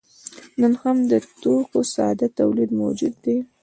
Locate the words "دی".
3.23-3.37